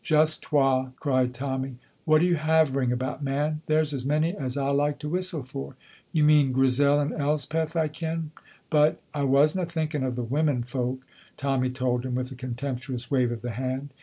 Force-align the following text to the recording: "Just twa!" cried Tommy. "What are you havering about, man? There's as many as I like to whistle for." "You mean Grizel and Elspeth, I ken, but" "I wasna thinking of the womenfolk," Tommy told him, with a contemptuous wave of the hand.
"Just 0.03 0.41
twa!" 0.41 0.93
cried 0.99 1.31
Tommy. 1.35 1.75
"What 2.05 2.23
are 2.23 2.25
you 2.25 2.33
havering 2.37 2.91
about, 2.91 3.23
man? 3.23 3.61
There's 3.67 3.93
as 3.93 4.03
many 4.03 4.35
as 4.35 4.57
I 4.57 4.69
like 4.71 4.97
to 5.01 5.09
whistle 5.09 5.43
for." 5.43 5.75
"You 6.11 6.23
mean 6.23 6.51
Grizel 6.53 6.99
and 6.99 7.13
Elspeth, 7.13 7.75
I 7.75 7.87
ken, 7.87 8.31
but" 8.71 8.99
"I 9.13 9.21
wasna 9.25 9.63
thinking 9.67 10.01
of 10.01 10.15
the 10.15 10.23
womenfolk," 10.23 11.03
Tommy 11.37 11.69
told 11.69 12.03
him, 12.03 12.15
with 12.15 12.31
a 12.31 12.35
contemptuous 12.35 13.11
wave 13.11 13.31
of 13.31 13.43
the 13.43 13.51
hand. 13.51 13.93